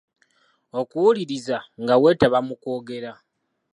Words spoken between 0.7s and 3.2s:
Okuwuliriza nga weetaba mu kwogera.